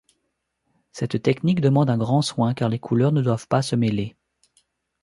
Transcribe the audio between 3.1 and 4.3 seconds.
ne doivent pas se mêler.